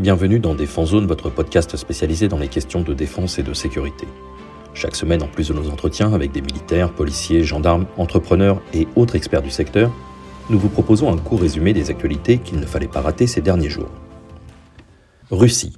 bienvenue 0.00 0.38
dans 0.38 0.54
Défense 0.54 0.92
Zone, 0.92 1.06
votre 1.06 1.28
podcast 1.28 1.76
spécialisé 1.76 2.26
dans 2.26 2.38
les 2.38 2.48
questions 2.48 2.80
de 2.80 2.94
défense 2.94 3.38
et 3.38 3.42
de 3.42 3.52
sécurité. 3.52 4.08
Chaque 4.72 4.96
semaine, 4.96 5.22
en 5.22 5.28
plus 5.28 5.48
de 5.48 5.52
nos 5.52 5.68
entretiens 5.68 6.14
avec 6.14 6.32
des 6.32 6.40
militaires, 6.40 6.90
policiers, 6.90 7.44
gendarmes, 7.44 7.84
entrepreneurs 7.98 8.62
et 8.72 8.88
autres 8.96 9.14
experts 9.14 9.42
du 9.42 9.50
secteur, 9.50 9.92
nous 10.48 10.58
vous 10.58 10.70
proposons 10.70 11.12
un 11.12 11.18
court 11.18 11.42
résumé 11.42 11.74
des 11.74 11.90
actualités 11.90 12.38
qu'il 12.38 12.60
ne 12.60 12.64
fallait 12.64 12.88
pas 12.88 13.02
rater 13.02 13.26
ces 13.26 13.42
derniers 13.42 13.68
jours. 13.68 13.90
Russie. 15.30 15.76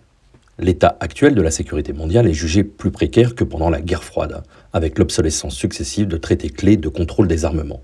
L'état 0.57 0.97
actuel 1.01 1.35
de 1.35 1.43
la 1.43 1.51
sécurité 1.51 1.93
mondiale 1.93 2.29
est 2.29 2.33
jugé 2.33 2.63
plus 2.63 2.93
précaire 2.93 3.35
que 3.35 3.43
pendant 3.43 3.71
la 3.71 3.81
guerre 3.81 4.05
froide, 4.05 4.45
avec 4.73 5.01
l'obsolescence 5.01 5.57
successive 5.57 6.07
de 6.07 6.17
traités 6.17 6.51
clés 6.51 6.77
de 6.77 6.89
contrôle 6.89 7.27
des 7.27 7.45
armements. 7.45 7.83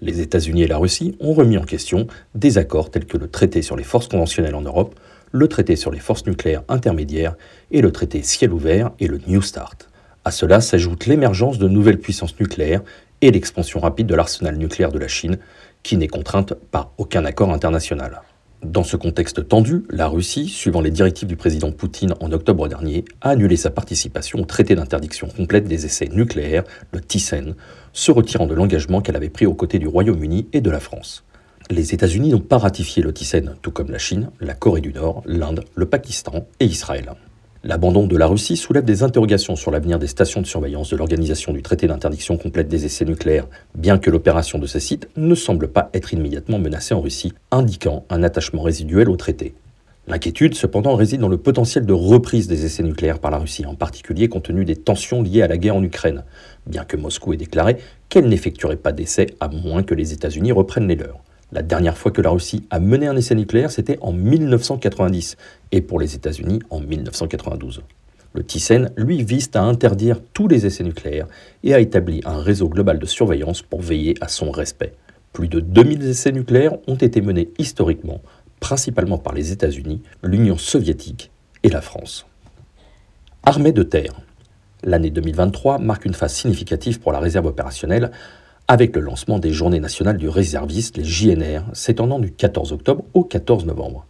Les 0.00 0.20
États-Unis 0.20 0.62
et 0.62 0.68
la 0.68 0.76
Russie 0.76 1.16
ont 1.18 1.32
remis 1.32 1.58
en 1.58 1.64
question 1.64 2.06
des 2.36 2.56
accords 2.56 2.90
tels 2.90 3.06
que 3.06 3.16
le 3.16 3.26
traité 3.26 3.62
sur 3.62 3.76
les 3.76 3.82
forces 3.82 4.06
conventionnelles 4.06 4.54
en 4.54 4.62
Europe, 4.62 4.94
le 5.32 5.48
traité 5.48 5.76
sur 5.76 5.90
les 5.90 5.98
forces 5.98 6.26
nucléaires 6.26 6.62
intermédiaires 6.68 7.34
et 7.70 7.80
le 7.80 7.92
traité 7.92 8.22
ciel 8.22 8.52
ouvert 8.52 8.90
et 9.00 9.06
le 9.06 9.20
New 9.26 9.42
Start. 9.42 9.88
À 10.24 10.30
cela 10.30 10.60
s'ajoute 10.60 11.06
l'émergence 11.06 11.58
de 11.58 11.68
nouvelles 11.68 12.00
puissances 12.00 12.38
nucléaires 12.40 12.82
et 13.20 13.30
l'expansion 13.30 13.80
rapide 13.80 14.06
de 14.06 14.14
l'arsenal 14.14 14.56
nucléaire 14.56 14.92
de 14.92 14.98
la 14.98 15.08
Chine, 15.08 15.38
qui 15.82 15.96
n'est 15.96 16.08
contrainte 16.08 16.54
par 16.54 16.92
aucun 16.98 17.24
accord 17.24 17.52
international. 17.52 18.22
Dans 18.62 18.82
ce 18.82 18.96
contexte 18.96 19.46
tendu, 19.46 19.84
la 19.90 20.08
Russie, 20.08 20.48
suivant 20.48 20.80
les 20.80 20.90
directives 20.90 21.28
du 21.28 21.36
président 21.36 21.70
Poutine 21.70 22.14
en 22.20 22.32
octobre 22.32 22.66
dernier, 22.68 23.04
a 23.20 23.30
annulé 23.30 23.54
sa 23.56 23.70
participation 23.70 24.40
au 24.40 24.44
traité 24.44 24.74
d'interdiction 24.74 25.28
complète 25.28 25.68
des 25.68 25.86
essais 25.86 26.08
nucléaires, 26.08 26.64
le 26.92 27.00
TISEN, 27.00 27.54
se 27.92 28.10
retirant 28.10 28.46
de 28.46 28.54
l'engagement 28.54 29.02
qu'elle 29.02 29.16
avait 29.16 29.28
pris 29.28 29.46
aux 29.46 29.54
côtés 29.54 29.78
du 29.78 29.86
Royaume-Uni 29.86 30.48
et 30.52 30.60
de 30.60 30.70
la 30.70 30.80
France. 30.80 31.24
Les 31.68 31.94
États-Unis 31.94 32.28
n'ont 32.28 32.38
pas 32.38 32.58
ratifié 32.58 33.02
le 33.02 33.12
tout 33.12 33.72
comme 33.72 33.90
la 33.90 33.98
Chine, 33.98 34.30
la 34.40 34.54
Corée 34.54 34.80
du 34.80 34.92
Nord, 34.92 35.24
l'Inde, 35.26 35.64
le 35.74 35.86
Pakistan 35.86 36.46
et 36.60 36.64
Israël. 36.64 37.10
L'abandon 37.64 38.06
de 38.06 38.16
la 38.16 38.28
Russie 38.28 38.56
soulève 38.56 38.84
des 38.84 39.02
interrogations 39.02 39.56
sur 39.56 39.72
l'avenir 39.72 39.98
des 39.98 40.06
stations 40.06 40.40
de 40.40 40.46
surveillance 40.46 40.90
de 40.90 40.96
l'organisation 40.96 41.52
du 41.52 41.62
traité 41.62 41.88
d'interdiction 41.88 42.36
complète 42.36 42.68
des 42.68 42.84
essais 42.84 43.04
nucléaires, 43.04 43.48
bien 43.74 43.98
que 43.98 44.10
l'opération 44.10 44.60
de 44.60 44.66
ces 44.68 44.78
sites 44.78 45.08
ne 45.16 45.34
semble 45.34 45.66
pas 45.66 45.90
être 45.92 46.12
immédiatement 46.12 46.60
menacée 46.60 46.94
en 46.94 47.00
Russie, 47.00 47.32
indiquant 47.50 48.04
un 48.10 48.22
attachement 48.22 48.62
résiduel 48.62 49.10
au 49.10 49.16
traité. 49.16 49.52
L'inquiétude, 50.06 50.54
cependant, 50.54 50.94
réside 50.94 51.20
dans 51.20 51.28
le 51.28 51.36
potentiel 51.36 51.84
de 51.84 51.92
reprise 51.92 52.46
des 52.46 52.64
essais 52.64 52.84
nucléaires 52.84 53.18
par 53.18 53.32
la 53.32 53.38
Russie, 53.38 53.66
en 53.66 53.74
particulier 53.74 54.28
compte 54.28 54.44
tenu 54.44 54.64
des 54.64 54.76
tensions 54.76 55.20
liées 55.20 55.42
à 55.42 55.48
la 55.48 55.58
guerre 55.58 55.74
en 55.74 55.82
Ukraine, 55.82 56.22
bien 56.64 56.84
que 56.84 56.96
Moscou 56.96 57.32
ait 57.32 57.36
déclaré 57.36 57.78
qu'elle 58.08 58.28
n'effectuerait 58.28 58.76
pas 58.76 58.92
d'essais 58.92 59.34
à 59.40 59.48
moins 59.48 59.82
que 59.82 59.94
les 59.94 60.12
États-Unis 60.12 60.52
reprennent 60.52 60.86
les 60.86 60.94
leurs. 60.94 61.25
La 61.52 61.62
dernière 61.62 61.96
fois 61.96 62.10
que 62.10 62.20
la 62.20 62.30
Russie 62.30 62.66
a 62.70 62.80
mené 62.80 63.06
un 63.06 63.16
essai 63.16 63.34
nucléaire, 63.34 63.70
c'était 63.70 63.98
en 64.00 64.12
1990, 64.12 65.36
et 65.72 65.80
pour 65.80 66.00
les 66.00 66.14
États-Unis 66.14 66.60
en 66.70 66.80
1992. 66.80 67.82
Le 68.34 68.42
TISEN, 68.42 68.90
lui, 68.96 69.22
vise 69.22 69.50
à 69.54 69.62
interdire 69.62 70.20
tous 70.34 70.48
les 70.48 70.66
essais 70.66 70.84
nucléaires 70.84 71.26
et 71.62 71.72
a 71.72 71.80
établi 71.80 72.20
un 72.24 72.38
réseau 72.38 72.68
global 72.68 72.98
de 72.98 73.06
surveillance 73.06 73.62
pour 73.62 73.80
veiller 73.80 74.14
à 74.20 74.28
son 74.28 74.50
respect. 74.50 74.92
Plus 75.32 75.48
de 75.48 75.60
2000 75.60 76.02
essais 76.02 76.32
nucléaires 76.32 76.76
ont 76.86 76.96
été 76.96 77.20
menés 77.20 77.50
historiquement 77.58 78.20
principalement 78.60 79.18
par 79.18 79.34
les 79.34 79.52
États-Unis, 79.52 80.02
l'Union 80.22 80.56
soviétique 80.56 81.30
et 81.62 81.68
la 81.68 81.80
France. 81.80 82.26
Armée 83.42 83.72
de 83.72 83.82
terre. 83.82 84.12
L'année 84.82 85.10
2023 85.10 85.78
marque 85.78 86.04
une 86.04 86.14
phase 86.14 86.34
significative 86.34 87.00
pour 87.00 87.12
la 87.12 87.20
réserve 87.20 87.46
opérationnelle 87.46 88.10
avec 88.68 88.96
le 88.96 89.02
lancement 89.02 89.38
des 89.38 89.52
Journées 89.52 89.80
nationales 89.80 90.16
du 90.16 90.28
réserviste, 90.28 90.96
les 90.96 91.04
JNR, 91.04 91.62
s'étendant 91.72 92.18
du 92.18 92.32
14 92.32 92.72
octobre 92.72 93.04
au 93.14 93.22
14 93.22 93.64
novembre. 93.64 94.06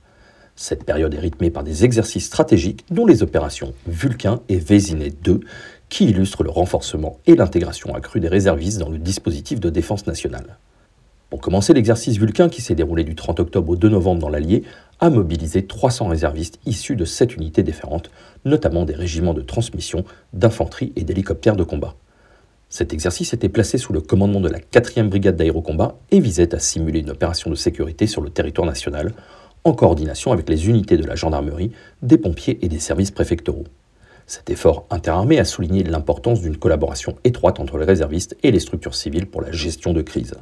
Cette 0.54 0.84
période 0.84 1.12
est 1.12 1.20
rythmée 1.20 1.50
par 1.50 1.62
des 1.62 1.84
exercices 1.84 2.24
stratégiques 2.24 2.86
dont 2.90 3.04
les 3.04 3.22
opérations 3.22 3.74
Vulcain 3.86 4.40
et 4.48 4.56
Vésinet 4.56 5.12
2 5.22 5.40
qui 5.90 6.06
illustrent 6.06 6.42
le 6.42 6.50
renforcement 6.50 7.18
et 7.26 7.36
l'intégration 7.36 7.94
accrue 7.94 8.20
des 8.20 8.28
réservistes 8.28 8.78
dans 8.78 8.88
le 8.88 8.96
dispositif 8.96 9.60
de 9.60 9.68
défense 9.68 10.06
nationale. 10.06 10.56
Pour 11.28 11.42
commencer, 11.42 11.74
l'exercice 11.74 12.16
Vulcain, 12.16 12.48
qui 12.48 12.62
s'est 12.62 12.74
déroulé 12.74 13.04
du 13.04 13.14
30 13.14 13.40
octobre 13.40 13.70
au 13.70 13.76
2 13.76 13.90
novembre 13.90 14.20
dans 14.20 14.28
l'Allier, 14.30 14.62
a 15.00 15.10
mobilisé 15.10 15.66
300 15.66 16.06
réservistes 16.06 16.60
issus 16.64 16.96
de 16.96 17.04
7 17.04 17.36
unités 17.36 17.62
différentes, 17.62 18.10
notamment 18.46 18.86
des 18.86 18.94
régiments 18.94 19.34
de 19.34 19.42
transmission, 19.42 20.04
d'infanterie 20.32 20.92
et 20.96 21.04
d'hélicoptères 21.04 21.56
de 21.56 21.64
combat. 21.64 21.94
Cet 22.68 22.92
exercice 22.92 23.32
était 23.32 23.48
placé 23.48 23.78
sous 23.78 23.92
le 23.92 24.00
commandement 24.00 24.40
de 24.40 24.48
la 24.48 24.58
4e 24.58 25.08
brigade 25.08 25.36
d'aérocombat 25.36 25.96
et 26.10 26.20
visait 26.20 26.54
à 26.54 26.58
simuler 26.58 27.00
une 27.00 27.10
opération 27.10 27.48
de 27.48 27.54
sécurité 27.54 28.06
sur 28.06 28.20
le 28.20 28.30
territoire 28.30 28.66
national, 28.66 29.12
en 29.64 29.72
coordination 29.72 30.32
avec 30.32 30.48
les 30.48 30.68
unités 30.68 30.96
de 30.96 31.06
la 31.06 31.14
gendarmerie, 31.14 31.72
des 32.02 32.18
pompiers 32.18 32.58
et 32.62 32.68
des 32.68 32.78
services 32.78 33.12
préfectoraux. 33.12 33.64
Cet 34.26 34.50
effort 34.50 34.86
interarmé 34.90 35.38
a 35.38 35.44
souligné 35.44 35.84
l'importance 35.84 36.40
d'une 36.40 36.56
collaboration 36.56 37.16
étroite 37.22 37.60
entre 37.60 37.78
les 37.78 37.84
réservistes 37.84 38.36
et 38.42 38.50
les 38.50 38.58
structures 38.58 38.96
civiles 38.96 39.26
pour 39.26 39.42
la 39.42 39.52
gestion 39.52 39.92
de 39.92 40.02
crise. 40.02 40.34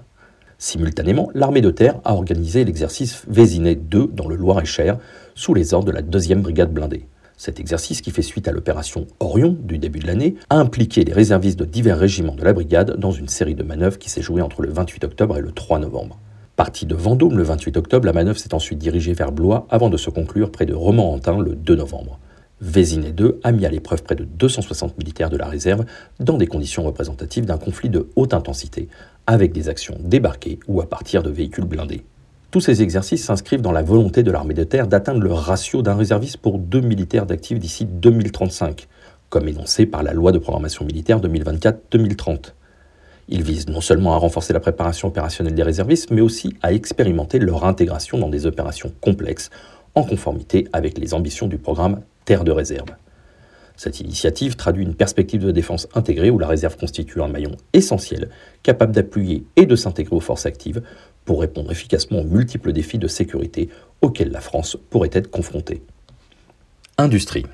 Simultanément, 0.57 1.31
l'armée 1.35 1.61
de 1.61 1.71
terre 1.71 2.01
a 2.05 2.15
organisé 2.15 2.65
l'exercice 2.65 3.23
Vésinet 3.29 3.75
2 3.75 4.07
dans 4.07 4.29
le 4.29 4.37
Loir-et-Cher, 4.37 4.99
sous 5.35 5.53
les 5.53 5.75
ordres 5.75 5.89
de 5.89 5.93
la 5.93 6.01
2e 6.01 6.41
brigade 6.41 6.73
blindée. 6.73 7.07
Cet 7.37 7.59
exercice, 7.59 8.01
qui 8.01 8.11
fait 8.11 8.23
suite 8.23 8.47
à 8.49 8.53
l'opération 8.53 9.07
Orion 9.19 9.57
du 9.61 9.79
début 9.79 9.99
de 9.99 10.07
l'année, 10.07 10.37
a 10.51 10.57
impliqué 10.57 11.05
les 11.05 11.13
réservistes 11.13 11.59
de 11.59 11.65
divers 11.65 11.99
régiments 11.99 12.35
de 12.35 12.45
la 12.45 12.53
brigade 12.53 12.97
dans 12.97 13.11
une 13.11 13.29
série 13.29 13.55
de 13.55 13.63
manœuvres 13.63 13.99
qui 13.99 14.09
s'est 14.09 14.23
jouée 14.23 14.43
entre 14.43 14.63
le 14.63 14.71
28 14.71 15.05
octobre 15.05 15.37
et 15.37 15.41
le 15.41 15.51
3 15.51 15.81
novembre. 15.81 16.19
Partie 16.57 16.87
de 16.87 16.95
Vendôme 16.95 17.37
le 17.37 17.43
28 17.43 17.77
octobre, 17.77 18.07
la 18.07 18.13
manœuvre 18.13 18.39
s'est 18.39 18.55
ensuite 18.55 18.79
dirigée 18.79 19.13
vers 19.13 19.33
Blois 19.33 19.67
avant 19.71 19.91
de 19.91 19.97
se 19.97 20.11
conclure 20.11 20.53
près 20.53 20.67
de 20.67 20.75
Romorantin 20.75 21.41
le 21.41 21.57
2 21.57 21.75
novembre. 21.75 22.21
Vésinet 22.61 23.11
2 23.11 23.41
a 23.43 23.51
mis 23.51 23.67
à 23.67 23.69
l'épreuve 23.69 24.05
près 24.05 24.15
de 24.15 24.25
260 24.25 24.97
militaires 24.97 25.31
de 25.31 25.37
la 25.37 25.49
réserve 25.49 25.85
dans 26.21 26.39
des 26.39 26.47
conditions 26.47 26.85
représentatives 26.85 27.45
d'un 27.45 27.59
conflit 27.59 27.91
de 27.91 28.09
haute 28.15 28.33
intensité, 28.33 28.89
avec 29.27 29.53
des 29.53 29.69
actions 29.69 29.99
débarquées 29.99 30.61
ou 30.69 30.81
à 30.81 30.89
partir 30.89 31.25
de 31.25 31.31
véhicules 31.31 31.65
blindés. 31.65 32.05
Tous 32.55 32.61
ces 32.61 32.83
exercices 32.83 33.25
s'inscrivent 33.25 33.63
dans 33.63 33.73
la 33.73 33.83
volonté 33.83 34.23
de 34.23 34.31
l'armée 34.31 34.55
de 34.55 34.63
terre 34.63 34.87
d'atteindre 34.87 35.21
le 35.21 35.33
ratio 35.33 35.83
d'un 35.83 35.97
réserviste 35.97 36.37
pour 36.37 36.61
deux 36.61 36.83
militaires 36.83 37.27
d'actifs 37.27 37.59
d'ici 37.59 37.85
2035, 37.85 38.87
comme 39.29 39.49
énoncé 39.49 39.87
par 39.87 40.05
la 40.05 40.13
loi 40.13 40.31
de 40.31 40.39
programmation 40.39 40.85
militaire 40.85 41.19
2024-2030. 41.21 42.53
Il 43.27 43.43
vise 43.43 43.67
non 43.69 43.81
seulement 43.81 44.15
à 44.15 44.19
renforcer 44.19 44.53
la 44.53 44.61
préparation 44.61 45.09
opérationnelle 45.09 45.57
des 45.57 45.65
réservistes, 45.65 46.13
mais 46.13 46.21
aussi 46.21 46.55
à 46.63 46.73
expérimenter 46.73 47.41
leur 47.41 47.65
intégration 47.65 48.19
dans 48.19 48.29
des 48.29 48.47
opérations 48.47 48.93
complexes, 49.01 49.51
en 49.97 50.05
conformité 50.05 50.69
avec 50.73 50.97
les 50.97 51.13
ambitions 51.13 51.49
du 51.49 51.59
programme 51.59 52.03
Terre 52.25 52.45
de 52.45 52.53
réserve. 52.53 52.87
Cette 53.77 53.99
initiative 53.99 54.55
traduit 54.55 54.85
une 54.85 54.95
perspective 54.95 55.45
de 55.45 55.51
défense 55.51 55.89
intégrée 55.95 56.31
où 56.31 56.39
la 56.39 56.47
réserve 56.47 56.77
constitue 56.77 57.21
un 57.21 57.27
maillon 57.27 57.57
essentiel, 57.73 58.29
capable 58.63 58.93
d'appuyer 58.93 59.45
et 59.57 59.67
de 59.67 59.75
s'intégrer 59.75 60.15
aux 60.15 60.21
forces 60.21 60.47
actives 60.47 60.81
pour 61.25 61.41
répondre 61.41 61.71
efficacement 61.71 62.21
aux 62.21 62.25
multiples 62.25 62.73
défis 62.73 62.99
de 62.99 63.09
sécurité 63.09 63.69
auxquels 64.03 64.31
la 64.31 64.41
France 64.41 64.77
pourrait 64.91 65.11
être 65.13 65.31
confrontée. 65.31 65.83
Industrie. 66.99 67.47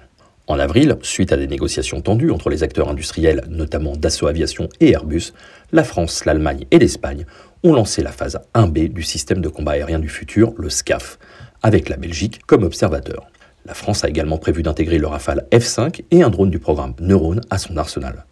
En 0.46 0.58
avril, 0.58 0.96
suite 1.02 1.32
à 1.32 1.36
des 1.36 1.46
négociations 1.46 2.00
tendues 2.00 2.32
entre 2.32 2.50
les 2.50 2.64
acteurs 2.64 2.88
industriels, 2.88 3.44
notamment 3.48 3.96
Dassault 3.96 4.26
Aviation 4.26 4.68
et 4.80 4.90
Airbus, 4.90 5.32
la 5.70 5.84
France, 5.84 6.24
l'Allemagne 6.24 6.66
et 6.72 6.78
l'Espagne 6.78 7.24
ont 7.62 7.72
lancé 7.72 8.02
la 8.02 8.10
phase 8.10 8.40
1B 8.54 8.92
du 8.92 9.02
système 9.02 9.40
de 9.40 9.48
combat 9.48 9.72
aérien 9.72 10.00
du 10.00 10.08
futur, 10.08 10.52
le 10.56 10.68
SCAF, 10.68 11.18
avec 11.62 11.88
la 11.88 11.96
Belgique 11.96 12.40
comme 12.46 12.64
observateur. 12.64 13.26
La 13.64 13.74
France 13.74 14.04
a 14.04 14.08
également 14.08 14.38
prévu 14.38 14.62
d'intégrer 14.62 14.98
le 14.98 15.06
Rafale 15.06 15.46
F5 15.52 16.02
et 16.10 16.22
un 16.22 16.30
drone 16.30 16.50
du 16.50 16.58
programme 16.58 16.94
Neurone 17.00 17.42
à 17.50 17.58
son 17.58 17.76
arsenal. 17.76 18.24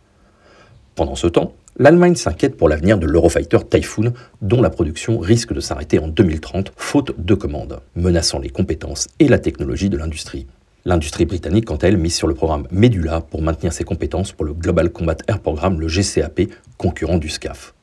Pendant 0.94 1.14
ce 1.14 1.26
temps, 1.28 1.52
l'Allemagne 1.78 2.16
s'inquiète 2.16 2.56
pour 2.56 2.68
l'avenir 2.68 2.98
de 2.98 3.06
l'Eurofighter 3.06 3.58
Typhoon, 3.68 4.12
dont 4.42 4.60
la 4.60 4.70
production 4.70 5.18
risque 5.18 5.52
de 5.52 5.60
s'arrêter 5.60 5.98
en 6.00 6.08
2030, 6.08 6.72
faute 6.76 7.14
de 7.18 7.34
commandes, 7.34 7.80
menaçant 7.94 8.40
les 8.40 8.50
compétences 8.50 9.06
et 9.20 9.28
la 9.28 9.38
technologie 9.38 9.88
de 9.88 9.96
l'industrie. 9.96 10.46
L'industrie 10.84 11.24
britannique, 11.24 11.66
quant 11.66 11.76
à 11.76 11.86
elle, 11.86 11.98
mise 11.98 12.14
sur 12.14 12.26
le 12.26 12.34
programme 12.34 12.66
Medula 12.70 13.20
pour 13.20 13.42
maintenir 13.42 13.72
ses 13.72 13.84
compétences 13.84 14.32
pour 14.32 14.44
le 14.44 14.54
Global 14.54 14.90
Combat 14.90 15.16
Air 15.28 15.38
Programme, 15.38 15.80
le 15.80 15.86
GCAP, 15.86 16.48
concurrent 16.76 17.18
du 17.18 17.28
SCAF. 17.28 17.74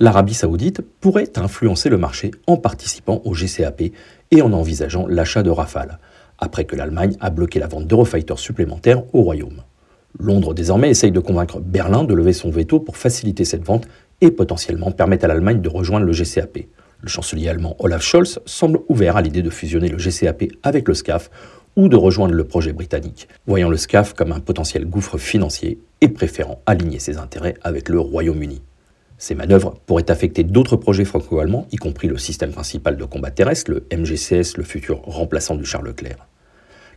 L'Arabie 0.00 0.34
saoudite 0.34 0.80
pourrait 1.00 1.38
influencer 1.38 1.88
le 1.88 1.98
marché 1.98 2.30
en 2.46 2.56
participant 2.56 3.20
au 3.24 3.34
GCAP 3.34 3.92
et 4.30 4.42
en 4.42 4.52
envisageant 4.52 5.06
l'achat 5.06 5.42
de 5.42 5.50
Rafale, 5.50 5.98
après 6.38 6.64
que 6.64 6.74
l'Allemagne 6.74 7.16
a 7.20 7.30
bloqué 7.30 7.58
la 7.58 7.66
vente 7.66 7.86
d'Eurofighters 7.86 8.38
supplémentaires 8.38 9.02
au 9.12 9.22
Royaume. 9.22 9.62
Londres 10.18 10.54
désormais 10.54 10.90
essaye 10.90 11.10
de 11.10 11.20
convaincre 11.20 11.60
Berlin 11.60 12.04
de 12.04 12.14
lever 12.14 12.32
son 12.32 12.50
veto 12.50 12.80
pour 12.80 12.96
faciliter 12.96 13.44
cette 13.44 13.64
vente 13.64 13.88
et 14.20 14.30
potentiellement 14.30 14.92
permettre 14.92 15.24
à 15.24 15.28
l'Allemagne 15.28 15.60
de 15.60 15.68
rejoindre 15.68 16.06
le 16.06 16.12
GCAP. 16.12 16.66
Le 17.00 17.08
chancelier 17.08 17.48
allemand 17.48 17.76
Olaf 17.80 18.02
Scholz 18.02 18.38
semble 18.46 18.80
ouvert 18.88 19.16
à 19.16 19.22
l'idée 19.22 19.42
de 19.42 19.50
fusionner 19.50 19.88
le 19.88 19.98
GCAP 19.98 20.44
avec 20.62 20.88
le 20.88 20.94
SCAF 20.94 21.30
ou 21.76 21.88
de 21.88 21.96
rejoindre 21.96 22.34
le 22.34 22.44
projet 22.44 22.72
britannique, 22.72 23.28
voyant 23.46 23.68
le 23.68 23.76
SCAF 23.76 24.14
comme 24.14 24.32
un 24.32 24.40
potentiel 24.40 24.86
gouffre 24.86 25.18
financier 25.18 25.78
et 26.00 26.08
préférant 26.08 26.62
aligner 26.66 27.00
ses 27.00 27.18
intérêts 27.18 27.54
avec 27.62 27.88
le 27.88 27.98
Royaume-Uni. 27.98 28.62
Ces 29.18 29.34
manœuvres 29.34 29.74
pourraient 29.86 30.10
affecter 30.10 30.44
d'autres 30.44 30.76
projets 30.76 31.04
franco-allemands, 31.04 31.66
y 31.72 31.76
compris 31.76 32.08
le 32.08 32.18
système 32.18 32.52
principal 32.52 32.96
de 32.96 33.04
combat 33.04 33.30
terrestre, 33.30 33.70
le 33.70 33.86
MGCS, 33.92 34.56
le 34.56 34.64
futur 34.64 35.00
remplaçant 35.02 35.56
du 35.56 35.64
Charles 35.64 35.86
Leclerc. 35.86 36.28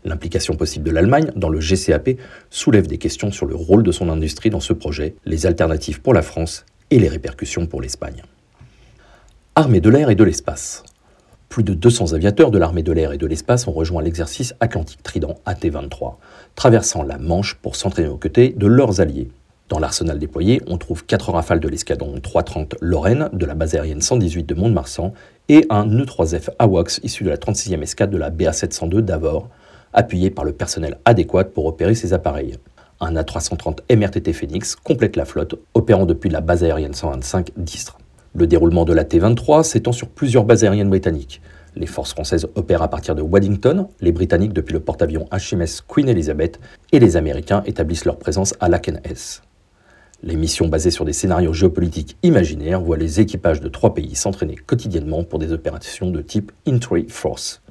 L'implication 0.07 0.55
possible 0.55 0.85
de 0.85 0.91
l'Allemagne 0.91 1.31
dans 1.35 1.49
le 1.49 1.59
GCAP 1.59 2.11
soulève 2.49 2.87
des 2.87 2.97
questions 2.97 3.29
sur 3.29 3.45
le 3.45 3.55
rôle 3.55 3.83
de 3.83 3.91
son 3.91 4.07
industrie 4.07 4.49
dans 4.49 4.61
ce 4.61 4.71
projet, 4.71 5.15
les 5.25 5.45
alternatives 5.45 6.01
pour 6.01 6.13
la 6.13 6.21
France 6.21 6.65
et 6.91 6.97
les 6.97 7.09
répercussions 7.09 7.67
pour 7.67 7.81
l'Espagne. 7.81 8.23
Armée 9.55 9.81
de 9.81 9.89
l'air 9.89 10.09
et 10.09 10.15
de 10.15 10.23
l'espace. 10.23 10.85
Plus 11.49 11.63
de 11.63 11.73
200 11.73 12.13
aviateurs 12.13 12.51
de 12.51 12.57
l'armée 12.57 12.83
de 12.83 12.93
l'air 12.93 13.11
et 13.11 13.17
de 13.17 13.27
l'espace 13.27 13.67
ont 13.67 13.73
rejoint 13.73 14.01
l'exercice 14.01 14.55
Atlantique 14.61 15.03
Trident 15.03 15.35
AT-23, 15.45 16.15
traversant 16.55 17.03
la 17.03 17.17
Manche 17.17 17.55
pour 17.55 17.75
s'entraîner 17.75 18.07
aux 18.07 18.17
côtés 18.17 18.55
de 18.55 18.67
leurs 18.67 19.01
alliés. 19.01 19.27
Dans 19.67 19.79
l'arsenal 19.79 20.19
déployé, 20.19 20.61
on 20.67 20.77
trouve 20.77 21.05
4 21.05 21.31
rafales 21.31 21.59
de 21.59 21.67
l'escadron 21.67 22.17
330 22.21 22.75
Lorraine 22.79 23.29
de 23.33 23.45
la 23.45 23.55
base 23.55 23.75
aérienne 23.75 23.99
118 23.99 24.45
de 24.45 24.55
Mont-de-Marsan 24.55 25.13
et 25.49 25.65
un 25.69 25.85
E-3F 25.99 26.51
AWACS 26.59 27.01
issu 27.03 27.25
de 27.25 27.29
la 27.29 27.35
36e 27.35 27.81
escadre 27.81 28.13
de 28.13 28.17
la 28.17 28.29
BA-702 28.29 29.01
d'Avor, 29.01 29.49
appuyé 29.93 30.29
par 30.29 30.45
le 30.45 30.53
personnel 30.53 30.97
adéquat 31.05 31.45
pour 31.45 31.65
opérer 31.65 31.95
ces 31.95 32.13
appareils. 32.13 32.57
Un 32.99 33.13
A330 33.13 33.95
MRTT 33.95 34.33
Phoenix 34.33 34.75
complète 34.75 35.15
la 35.15 35.25
flotte, 35.25 35.55
opérant 35.73 36.05
depuis 36.05 36.29
la 36.29 36.41
base 36.41 36.63
aérienne 36.63 36.93
125 36.93 37.51
d'Istres. 37.57 37.97
Le 38.33 38.47
déroulement 38.47 38.85
de 38.85 38.93
la 38.93 39.03
T-23 39.03 39.63
s'étend 39.63 39.91
sur 39.91 40.09
plusieurs 40.09 40.45
bases 40.45 40.63
aériennes 40.63 40.89
britanniques. 40.89 41.41
Les 41.75 41.85
forces 41.85 42.13
françaises 42.13 42.47
opèrent 42.55 42.81
à 42.81 42.87
partir 42.87 43.13
de 43.13 43.21
Waddington, 43.21 43.87
les 44.01 44.11
Britanniques 44.11 44.53
depuis 44.53 44.73
le 44.73 44.79
porte-avions 44.79 45.27
HMS 45.31 45.83
Queen 45.87 46.09
Elizabeth 46.09 46.59
et 46.91 46.99
les 46.99 47.17
Américains 47.17 47.61
établissent 47.65 48.05
leur 48.05 48.17
présence 48.17 48.55
à 48.59 48.67
Laken-S. 48.67 49.43
Les 50.23 50.35
missions 50.35 50.67
basées 50.67 50.89
sur 50.89 51.05
des 51.05 51.13
scénarios 51.13 51.53
géopolitiques 51.53 52.17
imaginaires 52.23 52.81
voient 52.81 52.97
les 52.97 53.19
équipages 53.19 53.61
de 53.61 53.69
trois 53.69 53.93
pays 53.93 54.15
s'entraîner 54.15 54.55
quotidiennement 54.55 55.23
pour 55.23 55.37
des 55.37 55.51
opérations 55.51 56.09
de 56.09 56.23
type 56.23 56.51
Entry 56.67 57.05
Force. 57.07 57.61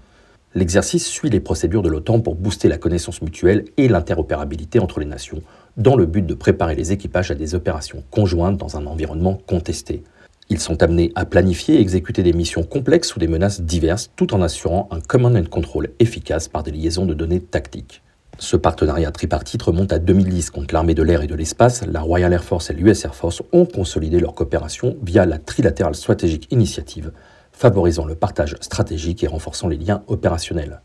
L'exercice 0.57 1.07
suit 1.07 1.29
les 1.29 1.41
procédures 1.41 1.83
de 1.83 1.91
l'OTAN 1.91 2.21
pour 2.21 2.35
booster 2.35 2.69
la 2.69 2.79
connaissance 2.79 3.21
mutuelle 3.21 3.67
et 3.77 3.89
l'interopérabilité 3.89 4.79
entre 4.79 5.01
les 5.01 5.05
nations, 5.05 5.43
dans 5.77 5.97
le 5.97 6.07
but 6.07 6.25
de 6.25 6.33
préparer 6.33 6.75
les 6.75 6.93
équipages 6.93 7.31
à 7.31 7.35
des 7.35 7.55
opérations 7.55 8.03
conjointes 8.11 8.57
dans 8.57 8.79
un 8.79 8.87
environnement 8.87 9.39
contesté. 9.47 10.03
Ils 10.49 10.59
sont 10.59 10.83
amenés 10.83 11.13
à 11.15 11.27
planifier 11.27 11.75
et 11.75 11.81
exécuter 11.83 12.23
des 12.23 12.33
missions 12.33 12.63
complexes 12.63 13.09
sous 13.09 13.19
des 13.19 13.29
menaces 13.29 13.61
diverses 13.61 14.11
tout 14.17 14.33
en 14.33 14.41
assurant 14.41 14.89
un 14.91 15.01
command 15.01 15.37
and 15.37 15.51
control 15.51 15.91
efficace 15.99 16.49
par 16.49 16.63
des 16.63 16.71
liaisons 16.71 17.05
de 17.05 17.13
données 17.13 17.41
tactiques. 17.41 18.03
Ce 18.39 18.57
partenariat 18.57 19.11
tripartite 19.11 19.63
remonte 19.63 19.93
à 19.93 19.99
2010 19.99 20.49
contre 20.49 20.73
l'armée 20.73 20.95
de 20.95 21.03
l'air 21.03 21.21
et 21.21 21.27
de 21.27 21.35
l'espace. 21.35 21.85
La 21.85 22.01
Royal 22.01 22.33
Air 22.33 22.45
Force 22.45 22.71
et 22.71 22.73
l'US 22.73 23.05
Air 23.05 23.15
Force 23.15 23.43
ont 23.53 23.67
consolidé 23.67 24.21
leur 24.21 24.35
coopération 24.35 24.97
via 25.03 25.27
la 25.27 25.37
Trilateral 25.37 25.95
Strategic 25.95 26.51
Initiative, 26.51 27.13
favorisant 27.57 28.05
le 28.05 28.15
partage 28.15 28.55
stratégique 28.61 29.25
et 29.25 29.27
renforçant 29.27 29.67
les 29.67 29.79
liens 29.79 30.03
opérationnels. 30.09 30.83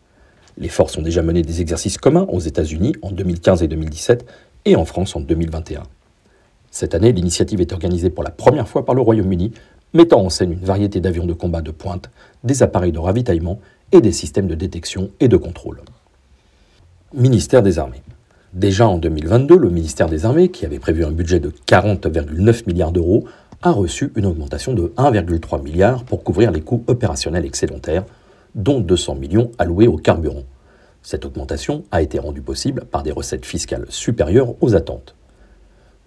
Les 0.57 0.69
forces 0.69 0.97
ont 0.97 1.01
déjà 1.01 1.21
mené 1.21 1.41
des 1.41 1.59
exercices 1.59 1.97
communs 1.97 2.25
aux 2.29 2.39
États-Unis 2.39 2.95
en 3.01 3.11
2015 3.11 3.61
et 3.61 3.67
2017 3.67 4.25
et 4.63 4.77
en 4.77 4.85
France 4.85 5.15
en 5.17 5.19
2021. 5.19 5.83
Cette 6.71 6.95
année, 6.95 7.11
l'initiative 7.11 7.59
est 7.59 7.73
organisée 7.73 8.09
pour 8.09 8.23
la 8.23 8.31
première 8.31 8.69
fois 8.69 8.85
par 8.85 8.95
le 8.95 9.01
Royaume-Uni, 9.01 9.51
mettant 9.93 10.21
en 10.21 10.29
scène 10.29 10.53
une 10.53 10.63
variété 10.63 11.01
d'avions 11.01 11.25
de 11.25 11.33
combat 11.33 11.61
de 11.61 11.71
pointe, 11.71 12.09
des 12.45 12.63
appareils 12.63 12.93
de 12.93 12.99
ravitaillement 12.99 13.59
et 13.91 13.99
des 13.99 14.13
systèmes 14.13 14.47
de 14.47 14.55
détection 14.55 15.09
et 15.19 15.27
de 15.27 15.35
contrôle. 15.35 15.81
Ministère 17.13 17.63
des 17.63 17.79
Armées. 17.79 18.01
Déjà 18.53 18.87
en 18.87 18.97
2022, 18.97 19.57
le 19.57 19.69
ministère 19.69 20.07
des 20.07 20.25
Armées, 20.25 20.49
qui 20.49 20.65
avait 20.65 20.79
prévu 20.79 21.03
un 21.03 21.11
budget 21.11 21.41
de 21.41 21.51
40,9 21.67 22.63
milliards 22.67 22.93
d'euros, 22.93 23.25
a 23.61 23.71
reçu 23.71 24.11
une 24.15 24.25
augmentation 24.25 24.73
de 24.73 24.91
1,3 24.97 25.61
milliard 25.61 26.03
pour 26.03 26.23
couvrir 26.23 26.51
les 26.51 26.61
coûts 26.61 26.83
opérationnels 26.87 27.45
excédentaires, 27.45 28.05
dont 28.55 28.79
200 28.79 29.15
millions 29.15 29.51
alloués 29.59 29.87
au 29.87 29.97
carburant. 29.97 30.43
Cette 31.03 31.25
augmentation 31.25 31.83
a 31.91 32.01
été 32.01 32.19
rendue 32.19 32.41
possible 32.41 32.85
par 32.85 33.03
des 33.03 33.11
recettes 33.11 33.45
fiscales 33.45 33.85
supérieures 33.89 34.55
aux 34.61 34.75
attentes. 34.75 35.15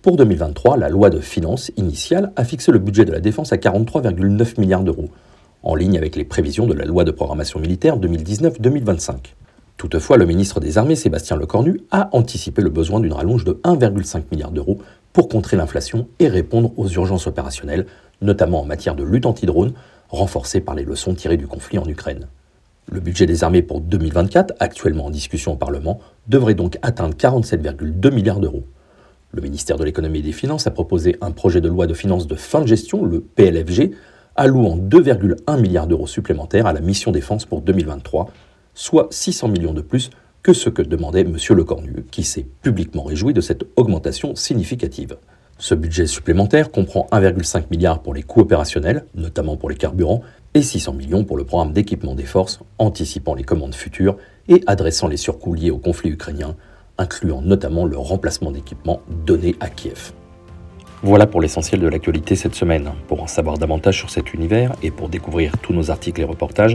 Pour 0.03 0.17
2023, 0.17 0.77
la 0.77 0.89
loi 0.89 1.11
de 1.11 1.21
finances 1.21 1.71
initiale 1.77 2.33
a 2.37 2.45
fixé 2.45 2.73
le 2.73 2.79
budget 2.79 3.05
de 3.05 3.13
la 3.13 3.21
défense 3.21 3.53
à 3.53 3.57
43,9 3.57 4.61
milliards 4.61 4.85
d'euros, 4.85 5.09
en 5.63 5.75
ligne 5.75 5.97
avec 5.97 6.17
les 6.17 6.25
prévisions 6.25 6.67
de 6.67 6.75
la 6.75 6.85
loi 6.85 7.05
de 7.05 7.11
programmation 7.11 7.61
militaire 7.61 7.99
2019-2025. 7.99 9.15
Toutefois, 9.85 10.17
le 10.17 10.25
ministre 10.25 10.61
des 10.61 10.79
Armées, 10.79 10.97
Sébastien 10.97 11.37
Lecornu, 11.37 11.83
a 11.91 12.09
anticipé 12.17 12.63
le 12.63 12.71
besoin 12.71 13.01
d'une 13.01 13.13
rallonge 13.13 13.45
de 13.45 13.61
1,5 13.65 14.23
milliard 14.33 14.51
d'euros 14.51 14.79
pour 15.13 15.29
contrer 15.29 15.59
l'inflation 15.59 16.09
et 16.21 16.29
répondre 16.29 16.73
aux 16.79 16.89
urgences 16.89 17.27
opérationnelles, 17.27 17.85
notamment 18.23 18.63
en 18.63 18.65
matière 18.65 18.95
de 18.95 19.05
lutte 19.05 19.27
anti-drone, 19.27 19.75
renforcée 20.09 20.63
par 20.63 20.75
les 20.75 20.85
leçons 20.85 21.13
tirées 21.13 21.37
du 21.37 21.47
conflit 21.47 21.77
en 21.77 21.85
Ukraine. 21.85 22.29
Le 22.91 22.99
budget 23.01 23.27
des 23.27 23.45
armées 23.45 23.61
pour 23.61 23.83
2024, 23.83 24.55
actuellement 24.59 25.05
en 25.05 25.11
discussion 25.11 25.53
au 25.53 25.57
Parlement, 25.57 26.01
devrait 26.29 26.55
donc 26.55 26.79
atteindre 26.81 27.15
47,2 27.15 28.11
milliards 28.11 28.41
d'euros. 28.41 28.65
Le 29.33 29.43
ministère 29.43 29.77
de 29.77 29.85
l'économie 29.85 30.21
et 30.21 30.23
des 30.23 30.33
finances 30.33 30.67
a 30.67 30.71
proposé 30.71 31.19
un 31.21 31.31
projet 31.31 31.61
de 31.61 31.69
loi 31.69 31.87
de 31.87 31.93
finances 31.93 32.27
de 32.27 32.37
fin 32.37 32.63
de 32.63 32.67
gestion, 32.67 33.05
le 33.05 33.21
PLFG, 33.21 33.91
allouant 34.35 34.79
2,1 34.79 35.61
milliards 35.61 35.87
d'euros 35.87 36.07
supplémentaires 36.07 36.67
à 36.67 36.73
la 36.73 36.81
mission 36.81 37.13
défense 37.13 37.45
pour 37.45 37.61
2023, 37.61 38.31
soit 38.75 39.09
600 39.11 39.49
millions 39.49 39.73
de 39.73 39.81
plus 39.81 40.11
que 40.43 40.53
ce 40.53 40.69
que 40.69 40.83
demandait 40.83 41.23
M. 41.23 41.37
Lecornu, 41.51 42.05
qui 42.11 42.23
s'est 42.23 42.47
publiquement 42.63 43.05
réjoui 43.05 43.33
de 43.33 43.41
cette 43.41 43.65
augmentation 43.77 44.37
significative. 44.37 45.17
Ce 45.59 45.75
budget 45.75 46.07
supplémentaire 46.07 46.71
comprend 46.71 47.07
1,5 47.13 47.65
milliard 47.71 48.03
pour 48.03 48.13
les 48.13 48.23
coûts 48.23 48.41
opérationnels, 48.41 49.07
notamment 49.15 49.57
pour 49.57 49.71
les 49.71 49.77
carburants, 49.77 50.23
et 50.53 50.63
600 50.63 50.93
millions 50.93 51.25
pour 51.25 51.37
le 51.37 51.45
programme 51.45 51.73
d'équipement 51.73 52.15
des 52.15 52.25
forces, 52.25 52.61
anticipant 52.79 53.35
les 53.35 53.45
commandes 53.45 53.75
futures 53.75 54.17
et 54.49 54.63
adressant 54.67 55.09
les 55.09 55.17
surcoûts 55.17 55.55
liés 55.55 55.71
au 55.71 55.79
conflit 55.79 56.11
ukrainien, 56.11 56.57
incluant 56.99 57.41
notamment 57.41 57.87
le 57.87 57.97
remplacement 57.97 58.51
d'équipements 58.51 59.01
donnés 59.25 59.57
à 59.61 59.69
Kiev. 59.69 60.13
Voilà 61.03 61.27
pour 61.27 61.41
l'essentiel 61.41 61.81
de 61.81 61.89
l'actualité 61.89 62.35
cette 62.35 62.55
semaine. 62.55 62.93
Pour 63.09 63.23
en 63.23 63.27
savoir 63.27 63.59
davantage 63.59 63.99
sur 63.99 64.11
cet 64.11 64.33
univers 64.33 64.73
et 64.83 64.91
pour 64.91 65.09
découvrir 65.09 65.59
tous 65.59 65.73
nos 65.73 65.91
articles 65.91 66.21
et 66.21 66.25
reportages, 66.25 66.75